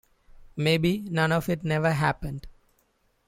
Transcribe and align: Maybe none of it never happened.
Maybe 0.55 0.97
none 1.01 1.31
of 1.31 1.47
it 1.47 1.63
never 1.63 1.91
happened. 1.91 2.47